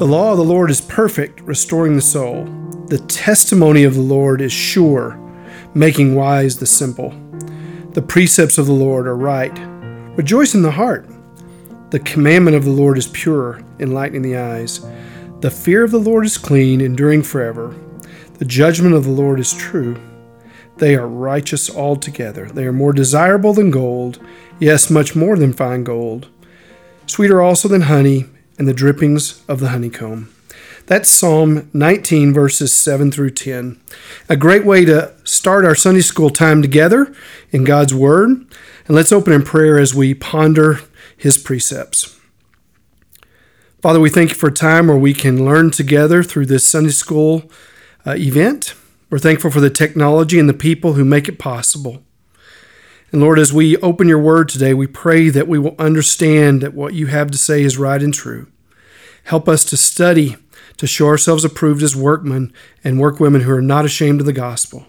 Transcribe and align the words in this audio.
The 0.00 0.06
law 0.06 0.32
of 0.32 0.38
the 0.38 0.44
Lord 0.44 0.70
is 0.70 0.80
perfect, 0.80 1.42
restoring 1.42 1.94
the 1.94 2.00
soul. 2.00 2.44
The 2.86 3.04
testimony 3.06 3.84
of 3.84 3.96
the 3.96 4.00
Lord 4.00 4.40
is 4.40 4.50
sure, 4.50 5.20
making 5.74 6.14
wise 6.14 6.56
the 6.56 6.64
simple. 6.64 7.10
The 7.90 8.00
precepts 8.00 8.56
of 8.56 8.64
the 8.64 8.72
Lord 8.72 9.06
are 9.06 9.14
right. 9.14 9.52
Rejoice 10.16 10.54
in 10.54 10.62
the 10.62 10.70
heart. 10.70 11.06
The 11.90 11.98
commandment 11.98 12.56
of 12.56 12.64
the 12.64 12.70
Lord 12.70 12.96
is 12.96 13.08
pure, 13.08 13.62
enlightening 13.78 14.22
the 14.22 14.38
eyes. 14.38 14.80
The 15.40 15.50
fear 15.50 15.84
of 15.84 15.90
the 15.90 16.00
Lord 16.00 16.24
is 16.24 16.38
clean, 16.38 16.80
enduring 16.80 17.22
forever. 17.22 17.76
The 18.38 18.46
judgment 18.46 18.94
of 18.94 19.04
the 19.04 19.10
Lord 19.10 19.38
is 19.38 19.52
true. 19.52 20.00
They 20.78 20.94
are 20.94 21.06
righteous 21.06 21.68
altogether. 21.68 22.46
They 22.46 22.64
are 22.64 22.72
more 22.72 22.94
desirable 22.94 23.52
than 23.52 23.70
gold, 23.70 24.18
yes, 24.58 24.88
much 24.88 25.14
more 25.14 25.36
than 25.36 25.52
fine 25.52 25.84
gold. 25.84 26.28
Sweeter 27.04 27.42
also 27.42 27.68
than 27.68 27.82
honey 27.82 28.24
and 28.60 28.68
the 28.68 28.74
drippings 28.74 29.42
of 29.48 29.58
the 29.58 29.70
honeycomb. 29.70 30.30
That's 30.84 31.08
Psalm 31.08 31.70
19, 31.72 32.34
verses 32.34 32.74
7 32.74 33.10
through 33.10 33.30
10. 33.30 33.80
A 34.28 34.36
great 34.36 34.66
way 34.66 34.84
to 34.84 35.14
start 35.24 35.64
our 35.64 35.74
Sunday 35.74 36.02
school 36.02 36.28
time 36.28 36.60
together 36.60 37.14
in 37.52 37.64
God's 37.64 37.94
Word. 37.94 38.28
And 38.28 38.94
let's 38.94 39.12
open 39.12 39.32
in 39.32 39.44
prayer 39.44 39.78
as 39.78 39.94
we 39.94 40.12
ponder 40.12 40.80
His 41.16 41.38
precepts. 41.38 42.18
Father, 43.80 43.98
we 43.98 44.10
thank 44.10 44.28
you 44.28 44.36
for 44.36 44.50
a 44.50 44.52
time 44.52 44.88
where 44.88 44.96
we 44.98 45.14
can 45.14 45.42
learn 45.42 45.70
together 45.70 46.22
through 46.22 46.44
this 46.44 46.68
Sunday 46.68 46.90
school 46.90 47.50
uh, 48.06 48.14
event. 48.18 48.74
We're 49.08 49.18
thankful 49.18 49.50
for 49.50 49.60
the 49.60 49.70
technology 49.70 50.38
and 50.38 50.50
the 50.50 50.54
people 50.54 50.92
who 50.92 51.04
make 51.06 51.28
it 51.28 51.38
possible. 51.38 52.02
And 53.12 53.20
Lord, 53.20 53.38
as 53.38 53.52
we 53.52 53.76
open 53.78 54.08
your 54.08 54.20
word 54.20 54.48
today, 54.48 54.72
we 54.72 54.86
pray 54.86 55.30
that 55.30 55.48
we 55.48 55.58
will 55.58 55.74
understand 55.78 56.60
that 56.60 56.74
what 56.74 56.94
you 56.94 57.06
have 57.06 57.30
to 57.32 57.38
say 57.38 57.62
is 57.62 57.76
right 57.76 58.00
and 58.00 58.14
true. 58.14 58.46
Help 59.24 59.48
us 59.48 59.64
to 59.66 59.76
study, 59.76 60.36
to 60.76 60.86
show 60.86 61.06
ourselves 61.06 61.44
approved 61.44 61.82
as 61.82 61.96
workmen 61.96 62.52
and 62.84 63.00
workwomen 63.00 63.42
who 63.42 63.52
are 63.52 63.62
not 63.62 63.84
ashamed 63.84 64.20
of 64.20 64.26
the 64.26 64.32
gospel. 64.32 64.86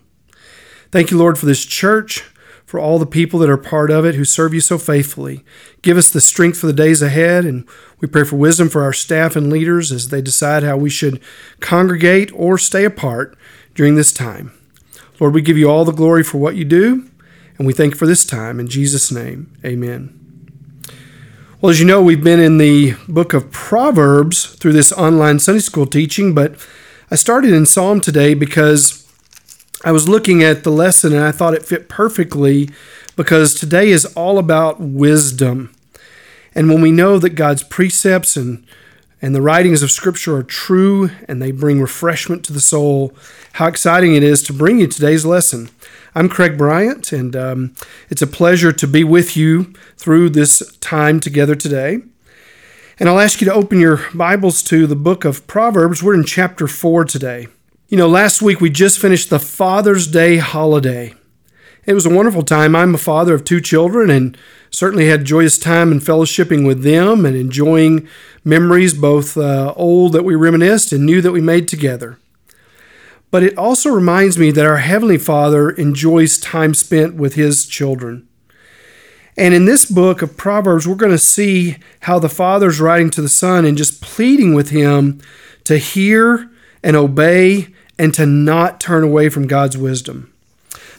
Thank 0.91 1.09
you, 1.09 1.17
Lord, 1.17 1.37
for 1.37 1.47
this 1.47 1.65
church, 1.65 2.21
for 2.63 2.79
all 2.79 2.99
the 2.99 3.05
people 3.05 3.39
that 3.39 3.49
are 3.49 3.57
part 3.57 3.89
of 3.89 4.05
it 4.05 4.15
who 4.15 4.23
serve 4.23 4.53
you 4.53 4.61
so 4.61 4.77
faithfully. 4.77 5.43
Give 5.81 5.97
us 5.97 6.09
the 6.09 6.21
strength 6.21 6.59
for 6.59 6.67
the 6.67 6.73
days 6.73 7.01
ahead, 7.01 7.43
and 7.43 7.67
we 7.99 8.07
pray 8.07 8.23
for 8.23 8.35
wisdom 8.35 8.69
for 8.69 8.83
our 8.83 8.93
staff 8.93 9.35
and 9.35 9.49
leaders 9.49 9.91
as 9.91 10.09
they 10.09 10.21
decide 10.21 10.63
how 10.63 10.77
we 10.77 10.89
should 10.89 11.19
congregate 11.59 12.31
or 12.33 12.57
stay 12.57 12.85
apart 12.85 13.35
during 13.73 13.95
this 13.95 14.13
time. 14.13 14.53
Lord, 15.19 15.33
we 15.33 15.41
give 15.41 15.57
you 15.57 15.69
all 15.69 15.85
the 15.85 15.91
glory 15.91 16.23
for 16.23 16.37
what 16.37 16.55
you 16.55 16.63
do. 16.63 17.09
And 17.61 17.67
we 17.67 17.73
thank 17.73 17.93
you 17.93 17.99
for 17.99 18.07
this 18.07 18.25
time. 18.25 18.59
In 18.59 18.67
Jesus' 18.67 19.11
name, 19.11 19.55
amen. 19.63 20.81
Well, 21.61 21.69
as 21.69 21.79
you 21.79 21.85
know, 21.85 22.01
we've 22.01 22.23
been 22.23 22.39
in 22.39 22.57
the 22.57 22.95
book 23.07 23.35
of 23.35 23.51
Proverbs 23.51 24.47
through 24.55 24.73
this 24.73 24.91
online 24.91 25.37
Sunday 25.37 25.59
school 25.59 25.85
teaching, 25.85 26.33
but 26.33 26.55
I 27.11 27.15
started 27.17 27.53
in 27.53 27.67
Psalm 27.67 28.01
today 28.01 28.33
because 28.33 29.07
I 29.85 29.91
was 29.91 30.09
looking 30.09 30.41
at 30.41 30.63
the 30.63 30.71
lesson 30.71 31.13
and 31.13 31.23
I 31.23 31.31
thought 31.31 31.53
it 31.53 31.63
fit 31.63 31.87
perfectly 31.87 32.71
because 33.15 33.53
today 33.53 33.89
is 33.89 34.05
all 34.15 34.39
about 34.39 34.79
wisdom. 34.79 35.71
And 36.55 36.67
when 36.67 36.81
we 36.81 36.91
know 36.91 37.19
that 37.19 37.35
God's 37.35 37.61
precepts 37.61 38.35
and 38.35 38.65
and 39.21 39.35
the 39.35 39.41
writings 39.41 39.83
of 39.83 39.91
Scripture 39.91 40.35
are 40.35 40.41
true 40.41 41.11
and 41.27 41.39
they 41.39 41.51
bring 41.51 41.79
refreshment 41.79 42.43
to 42.45 42.53
the 42.53 42.59
soul, 42.59 43.13
how 43.53 43.67
exciting 43.67 44.15
it 44.15 44.23
is 44.23 44.41
to 44.41 44.51
bring 44.51 44.79
you 44.79 44.87
today's 44.87 45.27
lesson. 45.27 45.69
I'm 46.13 46.27
Craig 46.27 46.57
Bryant, 46.57 47.13
and 47.13 47.33
um, 47.37 47.73
it's 48.09 48.21
a 48.21 48.27
pleasure 48.27 48.73
to 48.73 48.85
be 48.85 49.01
with 49.01 49.37
you 49.37 49.73
through 49.95 50.31
this 50.31 50.75
time 50.81 51.21
together 51.21 51.55
today. 51.55 51.99
And 52.99 53.07
I'll 53.07 53.21
ask 53.21 53.39
you 53.39 53.45
to 53.45 53.53
open 53.53 53.79
your 53.79 54.01
Bibles 54.13 54.61
to 54.63 54.87
the 54.87 54.95
book 54.97 55.23
of 55.23 55.47
Proverbs. 55.47 56.03
We're 56.03 56.15
in 56.15 56.25
chapter 56.25 56.67
4 56.67 57.05
today. 57.05 57.47
You 57.87 57.97
know, 57.97 58.09
last 58.09 58.41
week 58.41 58.59
we 58.59 58.69
just 58.69 58.99
finished 58.99 59.29
the 59.29 59.39
Father's 59.39 60.05
Day 60.05 60.35
holiday. 60.35 61.13
It 61.85 61.93
was 61.93 62.05
a 62.05 62.13
wonderful 62.13 62.43
time. 62.43 62.75
I'm 62.75 62.93
a 62.93 62.97
father 62.97 63.33
of 63.33 63.45
two 63.45 63.61
children 63.61 64.09
and 64.09 64.37
certainly 64.69 65.07
had 65.07 65.23
joyous 65.23 65.57
time 65.57 65.93
in 65.93 66.01
fellowshipping 66.01 66.67
with 66.67 66.83
them 66.83 67.25
and 67.25 67.37
enjoying 67.37 68.05
memories, 68.43 68.93
both 68.93 69.37
uh, 69.37 69.73
old 69.77 70.11
that 70.11 70.25
we 70.25 70.35
reminisced 70.35 70.91
and 70.91 71.05
new 71.05 71.21
that 71.21 71.31
we 71.31 71.39
made 71.39 71.69
together. 71.69 72.19
But 73.31 73.43
it 73.43 73.57
also 73.57 73.89
reminds 73.89 74.37
me 74.37 74.51
that 74.51 74.65
our 74.65 74.77
Heavenly 74.77 75.17
Father 75.17 75.69
enjoys 75.69 76.37
time 76.37 76.73
spent 76.73 77.15
with 77.15 77.35
His 77.35 77.65
children. 77.65 78.27
And 79.37 79.53
in 79.53 79.65
this 79.65 79.85
book 79.85 80.21
of 80.21 80.35
Proverbs, 80.35 80.85
we're 80.85 80.95
going 80.95 81.13
to 81.13 81.17
see 81.17 81.77
how 82.01 82.19
the 82.19 82.29
Father's 82.29 82.81
writing 82.81 83.09
to 83.11 83.21
the 83.21 83.29
Son 83.29 83.65
and 83.65 83.77
just 83.77 84.01
pleading 84.01 84.53
with 84.53 84.69
Him 84.69 85.21
to 85.63 85.77
hear 85.77 86.51
and 86.83 86.97
obey 86.97 87.69
and 87.97 88.13
to 88.13 88.25
not 88.25 88.81
turn 88.81 89.03
away 89.03 89.29
from 89.29 89.47
God's 89.47 89.77
wisdom. 89.77 90.33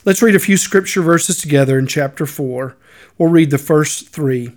Let's 0.05 0.23
read 0.23 0.35
a 0.35 0.41
few 0.41 0.57
scripture 0.57 1.03
verses 1.03 1.39
together 1.39 1.79
in 1.79 1.87
chapter 1.87 2.25
4. 2.25 2.77
We'll 3.19 3.29
read 3.29 3.51
the 3.51 3.59
first 3.59 4.09
three. 4.09 4.57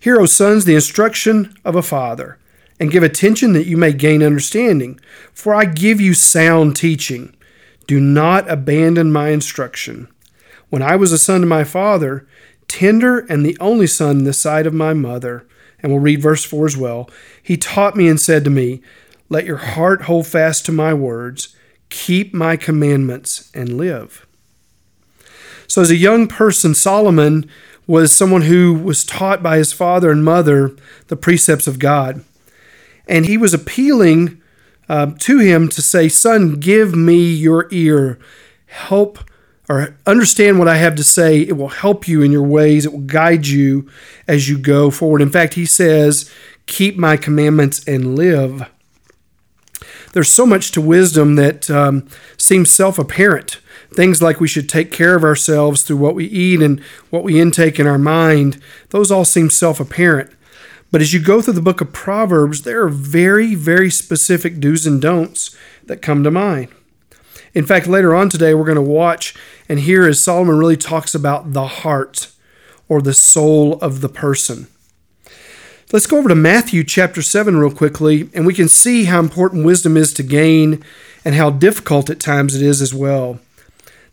Hear, 0.00 0.18
O 0.18 0.26
sons, 0.26 0.64
the 0.64 0.74
instruction 0.74 1.54
of 1.64 1.76
a 1.76 1.82
father 1.82 2.38
and 2.80 2.90
give 2.90 3.02
attention 3.02 3.52
that 3.52 3.66
you 3.66 3.76
may 3.76 3.92
gain 3.92 4.22
understanding. 4.22 4.98
For 5.32 5.54
I 5.54 5.66
give 5.66 6.00
you 6.00 6.14
sound 6.14 6.74
teaching. 6.74 7.36
Do 7.86 8.00
not 8.00 8.50
abandon 8.50 9.12
my 9.12 9.28
instruction. 9.28 10.08
When 10.70 10.82
I 10.82 10.96
was 10.96 11.12
a 11.12 11.18
son 11.18 11.42
to 11.42 11.46
my 11.46 11.62
father, 11.62 12.26
tender 12.66 13.18
and 13.18 13.44
the 13.44 13.58
only 13.60 13.86
son 13.86 14.18
in 14.18 14.24
the 14.24 14.32
sight 14.32 14.66
of 14.66 14.72
my 14.72 14.94
mother, 14.94 15.46
and 15.82 15.92
we'll 15.92 16.00
read 16.00 16.22
verse 16.22 16.44
4 16.44 16.66
as 16.66 16.76
well, 16.76 17.10
he 17.42 17.56
taught 17.56 17.96
me 17.96 18.08
and 18.08 18.20
said 18.20 18.44
to 18.44 18.50
me, 18.50 18.80
Let 19.28 19.44
your 19.44 19.58
heart 19.58 20.02
hold 20.02 20.26
fast 20.26 20.64
to 20.66 20.72
my 20.72 20.94
words, 20.94 21.54
keep 21.90 22.32
my 22.32 22.56
commandments, 22.56 23.50
and 23.54 23.76
live. 23.76 24.26
So, 25.66 25.82
as 25.82 25.90
a 25.90 25.96
young 25.96 26.28
person, 26.28 26.74
Solomon 26.74 27.48
was 27.86 28.12
someone 28.12 28.42
who 28.42 28.72
was 28.72 29.04
taught 29.04 29.42
by 29.42 29.56
his 29.56 29.72
father 29.72 30.10
and 30.10 30.24
mother 30.24 30.76
the 31.08 31.16
precepts 31.16 31.66
of 31.66 31.78
God. 31.78 32.24
And 33.10 33.26
he 33.26 33.36
was 33.36 33.52
appealing 33.52 34.40
uh, 34.88 35.12
to 35.18 35.38
him 35.40 35.68
to 35.68 35.82
say, 35.82 36.08
Son, 36.08 36.54
give 36.54 36.94
me 36.94 37.32
your 37.32 37.66
ear. 37.72 38.18
Help 38.66 39.18
or 39.68 39.96
understand 40.06 40.58
what 40.58 40.68
I 40.68 40.76
have 40.76 40.94
to 40.94 41.04
say. 41.04 41.40
It 41.40 41.56
will 41.56 41.68
help 41.68 42.08
you 42.08 42.22
in 42.22 42.32
your 42.32 42.44
ways, 42.44 42.86
it 42.86 42.92
will 42.92 43.00
guide 43.00 43.48
you 43.48 43.90
as 44.26 44.48
you 44.48 44.58
go 44.58 44.90
forward. 44.90 45.22
In 45.22 45.30
fact, 45.30 45.54
he 45.54 45.66
says, 45.66 46.30
Keep 46.66 46.96
my 46.96 47.16
commandments 47.16 47.84
and 47.84 48.16
live. 48.16 48.68
There's 50.12 50.32
so 50.32 50.46
much 50.46 50.70
to 50.72 50.80
wisdom 50.80 51.34
that 51.34 51.68
um, 51.68 52.08
seems 52.36 52.70
self 52.70 52.98
apparent. 52.98 53.58
Things 53.92 54.22
like 54.22 54.38
we 54.38 54.46
should 54.46 54.68
take 54.68 54.92
care 54.92 55.16
of 55.16 55.24
ourselves 55.24 55.82
through 55.82 55.96
what 55.96 56.14
we 56.14 56.26
eat 56.26 56.62
and 56.62 56.80
what 57.10 57.24
we 57.24 57.40
intake 57.40 57.80
in 57.80 57.88
our 57.88 57.98
mind, 57.98 58.60
those 58.90 59.10
all 59.10 59.24
seem 59.24 59.50
self 59.50 59.80
apparent. 59.80 60.30
But 60.90 61.00
as 61.00 61.12
you 61.12 61.20
go 61.20 61.40
through 61.40 61.54
the 61.54 61.62
book 61.62 61.80
of 61.80 61.92
Proverbs, 61.92 62.62
there 62.62 62.82
are 62.82 62.88
very, 62.88 63.54
very 63.54 63.90
specific 63.90 64.58
do's 64.58 64.86
and 64.86 65.00
don'ts 65.00 65.56
that 65.84 66.02
come 66.02 66.24
to 66.24 66.30
mind. 66.30 66.68
In 67.54 67.64
fact, 67.64 67.86
later 67.86 68.14
on 68.14 68.28
today, 68.28 68.54
we're 68.54 68.64
going 68.64 68.74
to 68.76 68.82
watch 68.82 69.34
and 69.68 69.80
hear 69.80 70.06
as 70.06 70.22
Solomon 70.22 70.58
really 70.58 70.76
talks 70.76 71.14
about 71.14 71.52
the 71.52 71.66
heart 71.66 72.30
or 72.88 73.00
the 73.00 73.14
soul 73.14 73.74
of 73.74 74.00
the 74.00 74.08
person. 74.08 74.66
Let's 75.92 76.06
go 76.06 76.18
over 76.18 76.28
to 76.28 76.36
Matthew 76.36 76.84
chapter 76.84 77.22
7 77.22 77.56
real 77.56 77.72
quickly, 77.72 78.30
and 78.32 78.46
we 78.46 78.54
can 78.54 78.68
see 78.68 79.04
how 79.04 79.18
important 79.18 79.64
wisdom 79.64 79.96
is 79.96 80.12
to 80.14 80.22
gain 80.22 80.84
and 81.24 81.34
how 81.34 81.50
difficult 81.50 82.08
at 82.10 82.20
times 82.20 82.54
it 82.54 82.62
is 82.62 82.80
as 82.80 82.94
well. 82.94 83.40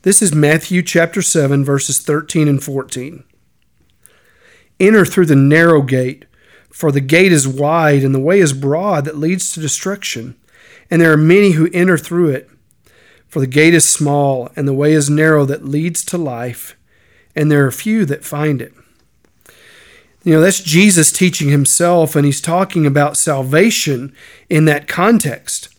This 0.01 0.21
is 0.21 0.33
Matthew 0.33 0.81
chapter 0.81 1.21
7, 1.21 1.63
verses 1.63 1.99
13 1.99 2.47
and 2.47 2.63
14. 2.63 3.23
Enter 4.79 5.05
through 5.05 5.25
the 5.27 5.35
narrow 5.35 5.81
gate. 5.81 6.25
For 6.77 6.91
the 6.91 7.01
gate 7.01 7.31
is 7.31 7.47
wide 7.47 8.03
and 8.03 8.13
the 8.13 8.19
way 8.19 8.39
is 8.39 8.53
broad 8.53 9.05
that 9.05 9.17
leads 9.17 9.51
to 9.51 9.59
destruction, 9.59 10.35
and 10.91 11.01
there 11.01 11.11
are 11.11 11.17
many 11.17 11.53
who 11.53 11.71
enter 11.73 11.97
through 11.97 12.29
it. 12.29 12.51
For 13.27 13.39
the 13.39 13.47
gate 13.47 13.73
is 13.73 13.89
small 13.89 14.51
and 14.55 14.67
the 14.67 14.75
way 14.75 14.93
is 14.93 15.09
narrow 15.09 15.43
that 15.45 15.65
leads 15.65 16.05
to 16.05 16.19
life, 16.19 16.77
and 17.35 17.51
there 17.51 17.65
are 17.65 17.71
few 17.71 18.05
that 18.05 18.23
find 18.23 18.61
it. 18.61 18.75
You 20.23 20.33
know, 20.33 20.39
that's 20.39 20.59
Jesus 20.59 21.11
teaching 21.11 21.49
himself, 21.49 22.15
and 22.15 22.27
he's 22.27 22.39
talking 22.39 22.85
about 22.85 23.17
salvation 23.17 24.13
in 24.47 24.65
that 24.65 24.87
context. 24.87 25.69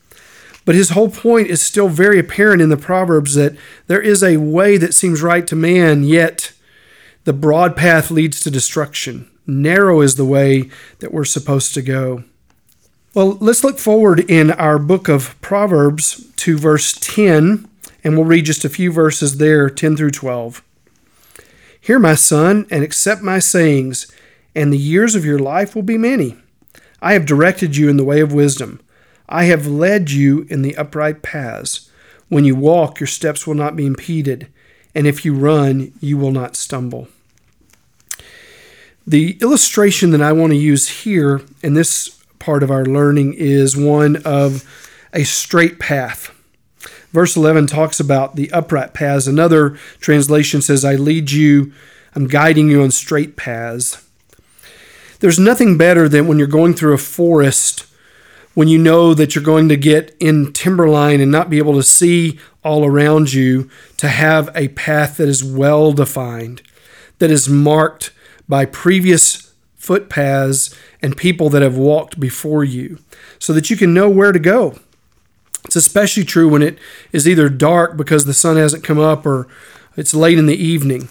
But 0.65 0.75
his 0.75 0.91
whole 0.91 1.11
point 1.11 1.47
is 1.47 1.63
still 1.63 1.89
very 1.89 2.19
apparent 2.19 2.61
in 2.61 2.71
the 2.71 2.77
Proverbs 2.77 3.37
that 3.37 3.57
there 3.87 4.03
is 4.03 4.25
a 4.25 4.39
way 4.39 4.77
that 4.77 4.95
seems 4.95 5.23
right 5.23 5.47
to 5.47 5.55
man, 5.55 6.03
yet 6.03 6.51
the 7.23 7.33
broad 7.33 7.77
path 7.77 8.11
leads 8.11 8.41
to 8.41 8.51
destruction. 8.51 9.31
Narrow 9.51 10.03
is 10.03 10.17
the 10.17 10.27
way 10.27 10.69
that 10.99 11.11
we're 11.11 11.25
supposed 11.25 11.73
to 11.73 11.81
go. 11.81 12.23
Well, 13.15 13.39
let's 13.41 13.65
look 13.65 13.79
forward 13.79 14.21
in 14.31 14.51
our 14.51 14.79
book 14.79 15.09
of 15.09 15.41
Proverbs 15.41 16.31
to 16.37 16.59
verse 16.59 16.93
10, 17.01 17.67
and 18.05 18.15
we'll 18.15 18.27
read 18.27 18.45
just 18.45 18.67
a 18.67 18.69
few 18.69 18.93
verses 18.93 19.39
there, 19.39 19.71
10 19.71 19.97
through 19.97 20.11
12. 20.11 20.63
Hear, 21.81 21.99
my 21.99 22.15
son, 22.15 22.67
and 22.71 22.85
accept 22.85 23.23
my 23.23 23.39
sayings, 23.39 24.07
and 24.55 24.71
the 24.71 24.77
years 24.77 25.15
of 25.15 25.25
your 25.25 25.39
life 25.39 25.75
will 25.75 25.83
be 25.83 25.97
many. 25.97 26.37
I 27.01 27.15
have 27.15 27.25
directed 27.25 27.75
you 27.75 27.89
in 27.89 27.97
the 27.97 28.05
way 28.05 28.21
of 28.21 28.35
wisdom. 28.35 28.83
I 29.31 29.45
have 29.45 29.67
led 29.67 30.11
you 30.11 30.47
in 30.51 30.61
the 30.61 30.77
upright 30.77 31.23
paths. 31.23 31.91
When 32.29 32.45
you 32.45 32.55
walk, 32.55 33.01
your 33.01 33.07
steps 33.07 33.47
will 33.47 33.55
not 33.55 33.77
be 33.77 33.87
impeded, 33.87 34.49
and 34.95 35.07
if 35.07 35.25
you 35.25 35.33
run, 35.33 35.93
you 36.01 36.19
will 36.19 36.33
not 36.33 36.55
stumble. 36.55 37.09
The 39.09 39.39
illustration 39.41 40.11
that 40.11 40.21
I 40.21 40.33
want 40.33 40.53
to 40.53 40.59
use 40.59 41.05
here 41.05 41.41
in 41.63 41.73
this 41.73 42.23
part 42.39 42.63
of 42.63 42.71
our 42.71 42.85
learning 42.85 43.37
is 43.39 43.75
one 43.75 44.17
of 44.17 44.69
a 45.15 45.25
straight 45.25 45.79
path. 45.79 46.31
Verse 47.11 47.35
11 47.35 47.69
talks 47.69 48.01
about 48.01 48.37
the 48.37 48.53
upright 48.53 48.93
paths. 48.93 49.27
Another 49.27 49.79
translation 49.99 50.61
says, 50.61 50.85
I 50.85 50.97
lead 50.97 51.31
you, 51.31 51.73
I'm 52.15 52.27
guiding 52.27 52.69
you 52.69 52.83
on 52.83 52.91
straight 52.91 53.35
paths. 53.35 54.07
There's 55.21 55.39
nothing 55.39 55.79
better 55.79 56.07
than 56.07 56.29
when 56.29 56.37
you're 56.39 56.47
going 56.47 56.75
through 56.75 56.93
a 56.93 56.99
forest 56.99 57.87
when 58.53 58.69
you 58.69 58.77
know 58.77 59.15
that 59.15 59.35
you're 59.35 59.43
going 59.43 59.71
to 59.71 59.77
get 59.79 60.15
in 60.21 60.53
timberline 60.53 61.23
and 61.23 61.33
not 61.33 61.49
be 61.49 61.57
able 61.57 61.77
to 61.77 61.83
see 61.83 62.39
all 62.63 62.85
around 62.85 63.33
you, 63.33 63.71
to 63.97 64.09
have 64.09 64.51
a 64.55 64.69
path 64.69 65.17
that 65.17 65.29
is 65.29 65.43
well 65.43 65.93
defined, 65.93 66.61
that 67.21 67.31
is 67.31 67.49
marked 67.49 68.11
by 68.49 68.65
previous 68.65 69.53
footpaths 69.77 70.75
and 71.01 71.17
people 71.17 71.49
that 71.51 71.63
have 71.63 71.77
walked 71.77 72.19
before 72.19 72.65
you 72.65 72.99
so 73.39 73.53
that 73.53 73.71
you 73.71 73.77
can 73.77 73.95
know 73.95 74.09
where 74.09 74.33
to 74.33 74.39
go. 74.39 74.79
It's 75.65 75.77
especially 75.77 76.25
true 76.25 76.49
when 76.49 76.63
it 76.63 76.79
is 77.13 77.29
either 77.29 77.49
dark 77.49 77.97
because 77.97 78.25
the 78.25 78.35
sun 78.35 78.57
hasn't 78.57 78.85
come 78.85 78.99
up 78.99 79.27
or 79.27 79.49
it's 79.97 80.15
late 80.15 80.39
in 80.39 80.47
the 80.47 80.57
evening. 80.57 81.09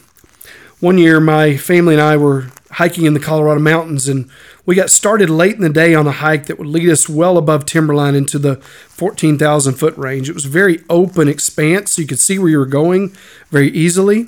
One 0.80 0.98
year, 0.98 1.20
my 1.20 1.58
family 1.58 1.96
and 1.96 2.02
I 2.02 2.18
were 2.18 2.48
hiking 2.72 3.06
in 3.06 3.16
the 3.16 3.20
Colorado 3.20 3.60
mountains, 3.60 4.08
and 4.08 4.30
we 4.66 4.76
got 4.76 4.92
started 4.92 5.30
late 5.30 5.56
in 5.56 5.62
the 5.62 5.70
day 5.70 5.96
on 5.96 6.06
a 6.06 6.12
hike 6.12 6.46
that 6.46 6.60
would 6.60 6.68
lead 6.68 6.90
us 6.90 7.10
well 7.10 7.38
above 7.38 7.66
timberline 7.66 8.14
into 8.14 8.38
the 8.38 8.58
14,000 8.58 9.74
foot 9.74 9.98
range. 9.98 10.30
It 10.30 10.34
was 10.34 10.46
a 10.46 10.50
very 10.50 10.84
open 10.88 11.28
expanse, 11.28 11.94
so 11.94 12.04
you 12.04 12.08
could 12.08 12.20
see 12.20 12.38
where 12.38 12.50
you 12.50 12.60
were 12.60 12.68
going 12.68 13.16
very 13.50 13.70
easily. 13.70 14.28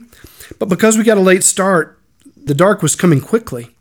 But 0.57 0.69
because 0.69 0.97
we 0.97 1.03
got 1.03 1.19
a 1.19 1.21
late 1.21 1.43
start, 1.43 1.98
the 2.45 2.53
dark 2.53 2.81
was 2.81 2.95
coming 2.95 3.21
quickly. 3.21 3.75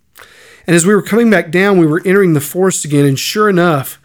And 0.67 0.77
as 0.77 0.87
we 0.87 0.95
were 0.95 1.03
coming 1.03 1.31
back 1.31 1.51
down, 1.51 1.79
we 1.79 1.87
were 1.87 2.03
entering 2.05 2.35
the 2.35 2.41
forest 2.41 2.85
again, 2.85 3.07
and 3.07 3.19
sure 3.19 3.49
enough, 3.49 3.99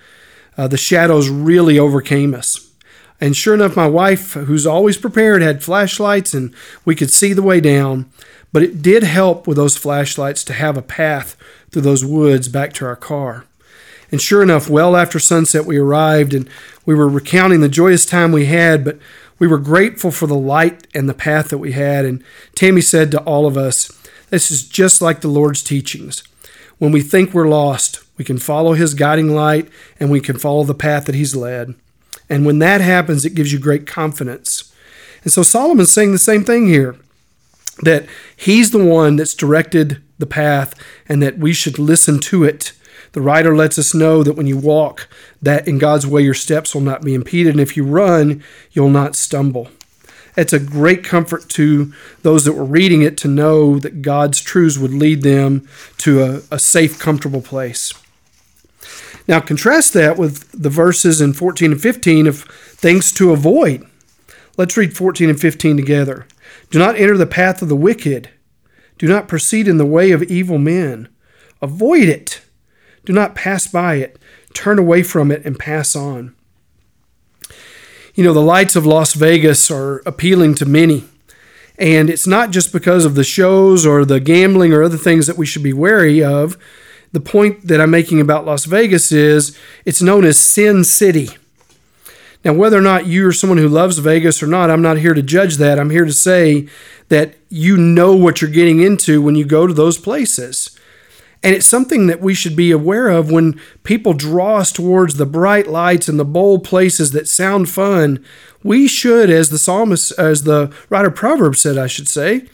uh, 0.58 0.68
the 0.68 0.78
shadows 0.78 1.30
really 1.30 1.78
overcame 1.78 2.34
us. 2.34 2.72
And 3.20 3.38
sure 3.38 3.54
enough, 3.54 3.76
my 3.76 3.88
wife, 3.88 4.34
who's 4.34 4.68
always 4.68 4.98
prepared, 4.98 5.42
had 5.42 5.64
flashlights 5.64 6.34
and 6.34 6.54
we 6.84 6.96
could 6.96 7.10
see 7.10 7.32
the 7.32 7.42
way 7.42 7.62
down. 7.62 8.10
But 8.52 8.64
it 8.64 8.82
did 8.82 9.04
help 9.04 9.48
with 9.48 9.56
those 9.56 9.78
flashlights 9.78 10.44
to 10.44 10.54
have 10.54 10.78
a 10.78 10.82
path 10.82 11.38
through 11.72 11.84
those 11.84 12.04
woods 12.04 12.50
back 12.50 12.74
to 12.74 12.86
our 12.86 12.96
car. 12.96 13.46
And 14.12 14.22
sure 14.22 14.44
enough, 14.44 14.70
well 14.70 14.96
after 14.96 15.20
sunset, 15.20 15.66
we 15.66 15.78
arrived 15.78 16.34
and 16.34 16.50
we 16.86 16.94
were 16.94 17.08
recounting 17.08 17.62
the 17.62 17.70
joyous 17.70 18.06
time 18.06 18.32
we 18.32 18.46
had, 18.46 18.84
but 18.84 19.00
we 19.40 19.48
were 19.48 19.58
grateful 19.58 20.12
for 20.12 20.28
the 20.28 20.36
light 20.36 20.86
and 20.94 21.10
the 21.10 21.14
path 21.14 21.50
that 21.50 21.58
we 21.58 21.72
had. 21.72 22.06
And 22.06 22.24
Tammy 22.56 22.82
said 22.82 23.10
to 23.12 23.22
all 23.22 23.48
of 23.48 23.58
us, 23.58 23.92
this 24.34 24.50
is 24.50 24.68
just 24.68 25.00
like 25.00 25.22
the 25.22 25.28
Lord's 25.28 25.62
teachings. 25.62 26.24
When 26.80 26.92
we 26.92 27.04
think 27.04 27.34
we're 27.36 27.48
lost, 27.48 28.04
we 28.18 28.26
can 28.26 28.40
follow 28.40 28.74
His 28.74 28.96
guiding 28.96 29.36
light 29.36 29.70
and 30.00 30.10
we 30.10 30.20
can 30.20 30.40
follow 30.40 30.64
the 30.64 30.74
path 30.74 31.06
that 31.06 31.14
He's 31.14 31.36
led. 31.36 31.76
And 32.32 32.44
when 32.44 32.58
that 32.58 32.82
happens, 32.82 33.26
it 33.26 33.36
gives 33.36 33.54
you 33.54 33.60
great 33.60 33.86
confidence. 33.86 34.74
And 35.24 35.32
so 35.32 35.44
Solomon's 35.44 35.92
saying 35.92 36.14
the 36.14 36.18
same 36.18 36.44
thing 36.44 36.68
here 36.68 36.96
that 37.84 38.08
He's 38.36 38.72
the 38.72 38.84
one 38.84 39.18
that's 39.18 39.36
directed 39.36 40.02
the 40.18 40.26
path 40.26 40.74
and 41.08 41.22
that 41.22 41.38
we 41.38 41.54
should 41.54 41.78
listen 41.78 42.18
to 42.22 42.44
it. 42.44 42.74
The 43.12 43.22
writer 43.22 43.56
lets 43.56 43.78
us 43.78 43.94
know 43.94 44.24
that 44.24 44.34
when 44.34 44.48
you 44.48 44.58
walk, 44.58 45.08
that 45.44 45.68
in 45.68 45.78
God's 45.78 46.08
way 46.08 46.24
your 46.24 46.34
steps 46.34 46.74
will 46.74 46.82
not 46.82 47.04
be 47.04 47.14
impeded, 47.14 47.54
and 47.54 47.62
if 47.62 47.78
you 47.78 47.84
run, 47.84 48.44
you'll 48.72 48.90
not 48.90 49.16
stumble. 49.16 49.70
It's 50.36 50.54
a 50.54 50.60
great 50.60 51.04
comfort 51.04 51.48
to 51.50 51.94
those 52.22 52.46
that 52.46 52.54
were 52.54 52.66
reading 52.66 53.02
it 53.02 53.18
to 53.18 53.28
know 53.28 53.78
that 53.80 54.02
God's 54.02 54.42
truths 54.42 54.78
would 54.78 54.94
lead 54.94 55.22
them 55.22 55.68
to 56.00 56.24
a, 56.24 56.42
a 56.52 56.60
safe, 56.60 57.00
comfortable 57.00 57.42
place. 57.42 57.94
Now, 59.28 59.40
contrast 59.40 59.94
that 59.94 60.18
with 60.18 60.50
the 60.52 60.70
verses 60.70 61.22
in 61.22 61.34
14 61.34 61.72
and 61.74 61.82
15 61.82 62.28
of 62.28 62.44
things 62.44 63.12
to 63.14 63.32
avoid. 63.32 63.86
Let's 64.58 64.76
read 64.76 64.96
14 64.96 65.30
and 65.30 65.40
15 65.40 65.78
together. 65.78 66.28
Do 66.70 66.80
not 66.80 66.96
enter 66.96 67.18
the 67.18 67.26
path 67.26 67.62
of 67.62 67.70
the 67.70 67.76
wicked. 67.76 68.30
Do 68.98 69.08
not 69.08 69.28
proceed 69.28 69.68
in 69.68 69.78
the 69.78 69.86
way 69.86 70.12
of 70.12 70.24
evil 70.24 70.58
men. 70.58 71.08
Avoid 71.62 72.04
it. 72.04 72.42
Do 73.06 73.14
not 73.14 73.36
pass 73.36 73.68
by 73.68 73.96
it. 73.96 74.20
Turn 74.54 74.78
away 74.78 75.04
from 75.04 75.32
it 75.32 75.46
and 75.46 75.58
pass 75.58 75.96
on. 75.96 76.36
You 78.16 78.24
know, 78.24 78.34
the 78.34 78.42
lights 78.42 78.76
of 78.76 78.86
Las 78.86 79.14
Vegas 79.14 79.72
are 79.72 80.04
appealing 80.06 80.54
to 80.56 80.66
many. 80.66 81.06
And 81.80 82.10
it's 82.12 82.28
not 82.28 82.52
just 82.52 82.72
because 82.72 83.06
of 83.06 83.16
the 83.16 83.24
shows 83.24 83.86
or 83.86 84.06
the 84.06 84.20
gambling 84.20 84.72
or 84.72 84.84
other 84.84 84.98
things 84.98 85.26
that 85.26 85.38
we 85.38 85.48
should 85.48 85.64
be 85.64 85.74
wary 85.74 86.24
of. 86.24 86.56
The 87.12 87.20
point 87.20 87.68
that 87.68 87.82
I'm 87.82 87.90
making 87.90 88.22
about 88.22 88.46
Las 88.46 88.66
Vegas 88.66 89.12
is 89.12 89.58
it's 89.84 90.02
known 90.02 90.26
as 90.26 90.40
Sin 90.40 90.84
City. 90.84 91.30
Now, 92.46 92.54
whether 92.54 92.78
or 92.78 92.82
not 92.82 93.08
you're 93.08 93.32
someone 93.32 93.58
who 93.58 93.68
loves 93.68 93.98
Vegas 94.00 94.44
or 94.44 94.48
not, 94.48 94.70
I'm 94.70 94.82
not 94.82 94.98
here 94.98 95.14
to 95.14 95.22
judge 95.24 95.58
that. 95.58 95.80
I'm 95.80 95.90
here 95.90 96.06
to 96.06 96.14
say 96.14 96.68
that 97.10 97.36
you 97.50 97.78
know 97.78 98.16
what 98.16 98.42
you're 98.42 98.52
getting 98.52 98.82
into 98.82 99.22
when 99.22 99.36
you 99.36 99.46
go 99.46 99.66
to 99.66 99.74
those 99.74 99.98
places. 99.98 100.78
And 101.44 101.54
it's 101.54 101.66
something 101.66 102.08
that 102.08 102.22
we 102.22 102.34
should 102.34 102.56
be 102.56 102.72
aware 102.72 103.10
of 103.10 103.30
when 103.30 103.60
people 103.84 104.14
draw 104.14 104.60
us 104.60 104.72
towards 104.72 105.16
the 105.16 105.26
bright 105.26 105.68
lights 105.68 106.08
and 106.08 106.18
the 106.18 106.26
bold 106.26 106.64
places 106.64 107.12
that 107.12 107.28
sound 107.28 107.70
fun. 107.70 108.24
We 108.64 108.88
should, 108.88 109.30
as 109.30 109.50
the 109.50 109.58
psalmist, 109.58 110.14
as 110.18 110.44
the 110.44 110.74
writer 110.90 111.10
of 111.10 111.16
Proverbs 111.16 111.60
said, 111.60 111.78
I 111.78 111.88
should 111.88 112.08
say, 112.08 112.48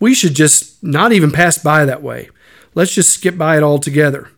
we 0.00 0.14
should 0.14 0.34
just 0.34 0.82
not 0.82 1.12
even 1.12 1.30
pass 1.30 1.58
by 1.58 1.84
that 1.84 2.02
way. 2.02 2.30
Let's 2.74 2.94
just 2.94 3.12
skip 3.12 3.36
by 3.36 3.58
it 3.58 3.62
altogether. 3.62 4.30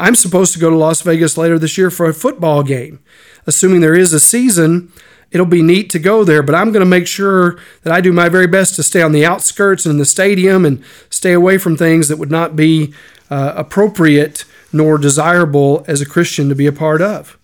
I'm 0.00 0.16
supposed 0.16 0.52
to 0.54 0.58
go 0.58 0.70
to 0.70 0.76
Las 0.76 1.02
Vegas 1.02 1.38
later 1.38 1.58
this 1.58 1.78
year 1.78 1.90
for 1.90 2.06
a 2.06 2.14
football 2.14 2.64
game. 2.64 2.98
Assuming 3.46 3.80
there 3.80 3.94
is 3.94 4.12
a 4.12 4.18
season, 4.20 4.92
it'll 5.30 5.46
be 5.46 5.62
neat 5.62 5.90
to 5.90 5.98
go 5.98 6.24
there, 6.24 6.42
but 6.42 6.54
I'm 6.54 6.72
going 6.72 6.80
to 6.80 6.86
make 6.86 7.06
sure 7.06 7.58
that 7.82 7.92
I 7.92 8.00
do 8.00 8.12
my 8.12 8.28
very 8.28 8.46
best 8.46 8.76
to 8.76 8.82
stay 8.82 9.02
on 9.02 9.12
the 9.12 9.24
outskirts 9.24 9.84
and 9.84 9.92
in 9.92 9.98
the 9.98 10.04
stadium 10.04 10.64
and 10.64 10.82
stay 11.08 11.32
away 11.32 11.58
from 11.58 11.76
things 11.76 12.08
that 12.08 12.18
would 12.18 12.30
not 12.30 12.56
be 12.56 12.92
uh, 13.30 13.52
appropriate 13.56 14.44
nor 14.72 14.98
desirable 14.98 15.84
as 15.88 16.00
a 16.00 16.06
Christian 16.06 16.48
to 16.48 16.54
be 16.54 16.66
a 16.66 16.72
part 16.72 17.02
of. 17.02 17.36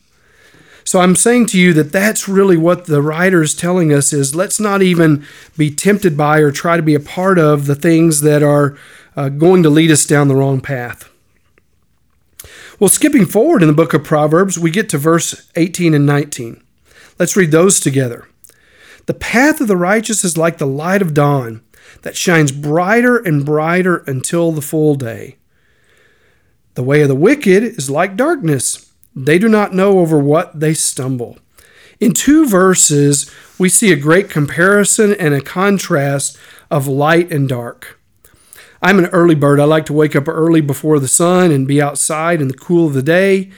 So 0.84 1.00
I'm 1.00 1.16
saying 1.16 1.46
to 1.46 1.58
you 1.58 1.72
that 1.72 1.90
that's 1.90 2.28
really 2.28 2.56
what 2.56 2.87
the 2.87 3.02
writer 3.02 3.42
is 3.42 3.56
telling 3.56 3.92
us 3.92 4.12
is 4.12 4.37
let's 4.37 4.60
not 4.60 4.82
even 4.82 5.26
be 5.56 5.68
tempted 5.68 6.16
by 6.16 6.38
or 6.38 6.52
try 6.52 6.76
to 6.76 6.82
be 6.82 6.94
a 6.94 7.00
part 7.00 7.40
of 7.40 7.66
the 7.66 7.75
things 7.75 8.20
that 8.20 8.42
are 8.42 8.78
uh, 9.16 9.28
going 9.28 9.64
to 9.64 9.70
lead 9.70 9.90
us 9.90 10.06
down 10.06 10.28
the 10.28 10.37
wrong 10.37 10.60
path. 10.60 11.10
Well, 12.78 12.88
skipping 12.88 13.26
forward 13.26 13.62
in 13.62 13.68
the 13.68 13.75
book 13.75 13.94
of 13.94 14.04
Proverbs, 14.04 14.58
we 14.58 14.70
get 14.70 14.88
to 14.90 14.99
verse 14.99 15.50
18 15.56 15.92
and 15.92 16.06
19. 16.06 16.62
Let's 17.18 17.37
read 17.37 17.50
those 17.50 17.80
together. 17.80 18.28
The 19.06 19.14
path 19.14 19.61
of 19.61 19.68
the 19.68 19.76
righteous 19.76 20.25
is 20.25 20.37
like 20.37 20.58
the 20.58 20.66
light 20.66 21.00
of 21.02 21.14
dawn 21.14 21.62
that 22.02 22.16
shines 22.16 22.52
brighter 22.52 23.16
and 23.16 23.44
brighter 23.44 23.99
until 24.06 24.52
the 24.52 24.61
full 24.61 24.94
day. 24.96 25.37
The 26.75 26.82
way 26.82 27.02
of 27.02 27.08
the 27.08 27.14
wicked 27.14 27.62
is 27.62 27.88
like 27.88 28.16
darkness. 28.16 28.92
They 29.14 29.38
do 29.38 29.49
not 29.49 29.73
know 29.73 30.00
over 30.00 30.18
what 30.18 30.61
they 30.61 30.75
stumble. 30.75 31.38
In 32.00 32.12
two 32.12 32.46
verses, 32.46 33.30
we 33.58 33.70
see 33.70 33.92
a 33.92 33.96
great 33.96 34.28
comparison 34.28 35.14
and 35.14 35.32
a 35.32 35.40
contrast 35.40 36.37
of 36.70 36.87
light 36.87 37.32
and 37.32 37.49
dark. 37.49 37.99
I'm 38.82 38.99
an 38.99 39.06
early 39.06 39.35
bird. 39.35 39.58
I 39.58 39.64
like 39.64 39.87
to 39.87 39.94
wake 39.94 40.14
up 40.14 40.28
early 40.28 40.61
before 40.61 40.99
the 40.99 41.08
sun 41.08 41.50
and 41.50 41.66
be 41.66 41.80
outside 41.80 42.42
in 42.42 42.49
the 42.49 42.54
cool 42.54 42.88
of 42.88 42.92
the 42.92 43.02
day. 43.02 43.50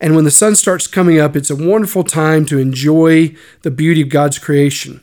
And 0.00 0.14
when 0.14 0.24
the 0.24 0.30
sun 0.30 0.56
starts 0.56 0.86
coming 0.86 1.20
up, 1.20 1.36
it's 1.36 1.50
a 1.50 1.56
wonderful 1.56 2.04
time 2.04 2.46
to 2.46 2.58
enjoy 2.58 3.34
the 3.62 3.70
beauty 3.70 4.00
of 4.00 4.08
God's 4.08 4.38
creation. 4.38 5.02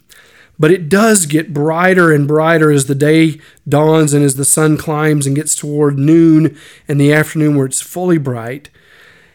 But 0.60 0.72
it 0.72 0.90
does 0.90 1.28
get 1.28 1.54
brighter 1.54 2.12
and 2.12 2.28
brighter 2.28 2.72
as 2.72 2.88
the 2.88 2.96
day 2.96 3.40
dawns 3.68 4.14
and 4.14 4.26
as 4.26 4.36
the 4.36 4.46
sun 4.46 4.76
climbs 4.76 5.28
and 5.28 5.36
gets 5.36 5.56
toward 5.56 6.00
noon 6.00 6.58
and 6.88 7.00
the 7.00 7.14
afternoon 7.14 7.56
where 7.56 7.68
it's 7.68 7.82
fully 7.82 8.18
bright. 8.18 8.72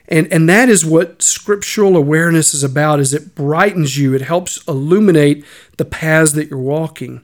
And, 0.09 0.31
and 0.33 0.49
that 0.49 0.69
is 0.69 0.85
what 0.85 1.23
scriptural 1.23 1.97
awareness 1.97 2.55
is 2.55 2.63
about 2.63 3.01
is 3.01 3.15
it 3.15 3.35
brightens 3.35 3.97
you 3.97 4.15
it 4.15 4.21
helps 4.21 4.63
illuminate 4.67 5.45
the 5.79 5.85
paths 5.87 6.33
that 6.33 6.51
you're 6.51 6.59
walking 6.59 7.23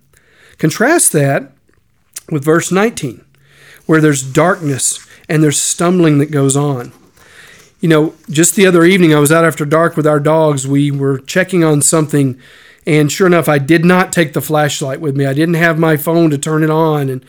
contrast 0.56 1.12
that 1.12 1.52
with 2.30 2.44
verse 2.44 2.72
19 2.72 3.24
where 3.84 4.00
there's 4.00 4.22
darkness 4.22 5.06
and 5.28 5.42
there's 5.42 5.60
stumbling 5.60 6.16
that 6.18 6.30
goes 6.30 6.56
on 6.56 6.92
you 7.80 7.88
know 7.88 8.14
just 8.28 8.56
the 8.56 8.66
other 8.66 8.84
evening 8.84 9.14
i 9.14 9.20
was 9.20 9.32
out 9.32 9.44
after 9.44 9.64
dark 9.64 9.96
with 9.96 10.06
our 10.06 10.20
dogs 10.20 10.66
we 10.66 10.90
were 10.90 11.18
checking 11.18 11.62
on 11.62 11.80
something 11.80 12.40
and 12.88 13.12
sure 13.12 13.26
enough, 13.26 13.50
I 13.50 13.58
did 13.58 13.84
not 13.84 14.14
take 14.14 14.32
the 14.32 14.40
flashlight 14.40 15.02
with 15.02 15.14
me. 15.14 15.26
I 15.26 15.34
didn't 15.34 15.56
have 15.56 15.78
my 15.78 15.98
phone 15.98 16.30
to 16.30 16.38
turn 16.38 16.64
it 16.64 16.70
on. 16.70 17.10
And 17.10 17.22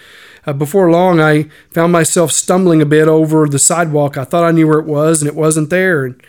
uh, 0.45 0.53
before 0.53 0.89
long, 0.89 1.19
I 1.19 1.49
found 1.69 1.91
myself 1.91 2.31
stumbling 2.31 2.81
a 2.81 2.85
bit 2.85 3.09
over 3.09 3.45
the 3.45 3.59
sidewalk. 3.59 4.15
I 4.15 4.23
thought 4.23 4.45
I 4.45 4.51
knew 4.51 4.69
where 4.69 4.79
it 4.79 4.85
was, 4.85 5.21
and 5.21 5.27
it 5.27 5.35
wasn't 5.35 5.69
there. 5.69 6.05
And 6.05 6.23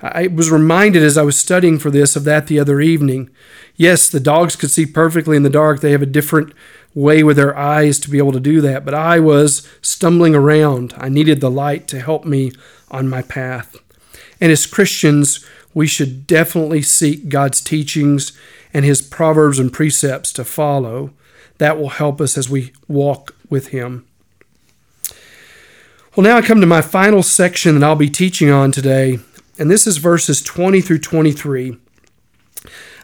I 0.00 0.28
was 0.28 0.52
reminded 0.52 1.02
as 1.02 1.18
I 1.18 1.24
was 1.24 1.36
studying 1.36 1.80
for 1.80 1.90
this 1.90 2.14
of 2.14 2.22
that 2.22 2.46
the 2.46 2.60
other 2.60 2.80
evening. 2.80 3.30
Yes, 3.74 4.08
the 4.08 4.20
dogs 4.20 4.54
could 4.54 4.70
see 4.70 4.86
perfectly 4.86 5.36
in 5.36 5.42
the 5.42 5.50
dark. 5.50 5.80
They 5.80 5.90
have 5.90 6.02
a 6.02 6.06
different 6.06 6.52
way 6.94 7.24
with 7.24 7.36
their 7.36 7.58
eyes 7.58 7.98
to 7.98 8.10
be 8.10 8.18
able 8.18 8.30
to 8.30 8.38
do 8.38 8.60
that. 8.60 8.84
But 8.84 8.94
I 8.94 9.18
was 9.18 9.68
stumbling 9.82 10.36
around. 10.36 10.94
I 10.96 11.08
needed 11.08 11.40
the 11.40 11.50
light 11.50 11.88
to 11.88 12.00
help 12.00 12.24
me 12.24 12.52
on 12.90 13.08
my 13.08 13.22
path. 13.22 13.76
And 14.40 14.52
as 14.52 14.66
Christians, 14.66 15.44
we 15.74 15.86
should 15.86 16.26
definitely 16.26 16.82
seek 16.82 17.28
God's 17.28 17.60
teachings 17.60 18.32
and 18.72 18.84
His 18.84 19.02
proverbs 19.02 19.58
and 19.58 19.72
precepts 19.72 20.32
to 20.34 20.44
follow. 20.44 21.10
That 21.58 21.78
will 21.78 21.90
help 21.90 22.20
us 22.20 22.38
as 22.38 22.48
we 22.48 22.72
walk 22.86 23.34
with 23.50 23.68
Him. 23.68 24.06
Well, 26.16 26.24
now 26.24 26.36
I 26.36 26.42
come 26.42 26.60
to 26.60 26.66
my 26.66 26.82
final 26.82 27.22
section 27.22 27.74
that 27.78 27.86
I'll 27.86 27.94
be 27.94 28.10
teaching 28.10 28.50
on 28.50 28.72
today, 28.72 29.20
and 29.58 29.70
this 29.70 29.86
is 29.86 29.98
verses 29.98 30.42
20 30.42 30.80
through 30.80 30.98
23. 30.98 31.76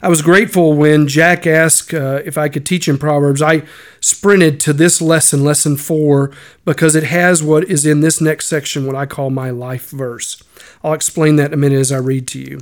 I 0.04 0.08
was 0.08 0.20
grateful 0.20 0.74
when 0.74 1.08
Jack 1.08 1.46
asked 1.46 1.94
uh, 1.94 2.20
if 2.26 2.36
I 2.36 2.50
could 2.50 2.66
teach 2.66 2.88
in 2.88 2.98
Proverbs. 2.98 3.40
I 3.40 3.62
sprinted 4.00 4.60
to 4.60 4.74
this 4.74 5.00
lesson, 5.00 5.42
lesson 5.42 5.78
four, 5.78 6.30
because 6.66 6.94
it 6.94 7.04
has 7.04 7.42
what 7.42 7.64
is 7.70 7.86
in 7.86 8.02
this 8.02 8.20
next 8.20 8.46
section, 8.46 8.84
what 8.84 8.94
I 8.94 9.06
call 9.06 9.30
my 9.30 9.48
life 9.48 9.88
verse. 9.88 10.44
I'll 10.82 10.92
explain 10.92 11.36
that 11.36 11.46
in 11.46 11.54
a 11.54 11.56
minute 11.56 11.78
as 11.78 11.90
I 11.90 11.96
read 11.96 12.28
to 12.28 12.38
you. 12.38 12.60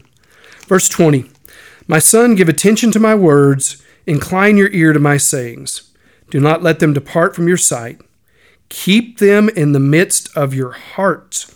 Verse 0.68 0.88
20 0.88 1.28
My 1.88 1.98
son, 1.98 2.36
give 2.36 2.48
attention 2.48 2.92
to 2.92 3.00
my 3.00 3.16
words, 3.16 3.82
incline 4.06 4.56
your 4.56 4.70
ear 4.70 4.92
to 4.92 5.00
my 5.00 5.16
sayings. 5.16 5.90
Do 6.30 6.38
not 6.38 6.62
let 6.62 6.78
them 6.78 6.92
depart 6.92 7.34
from 7.34 7.48
your 7.48 7.56
sight. 7.56 8.00
Keep 8.68 9.18
them 9.18 9.48
in 9.48 9.72
the 9.72 9.80
midst 9.80 10.30
of 10.36 10.54
your 10.54 10.70
heart, 10.70 11.46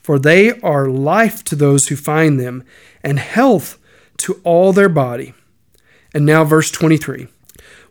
for 0.00 0.20
they 0.20 0.60
are 0.60 0.86
life 0.86 1.42
to 1.42 1.56
those 1.56 1.88
who 1.88 1.96
find 1.96 2.38
them, 2.38 2.62
and 3.02 3.18
health 3.18 3.78
to 4.18 4.40
all 4.44 4.72
their 4.72 4.88
body. 4.88 5.34
And 6.14 6.24
now, 6.24 6.44
verse 6.44 6.70
23 6.70 7.28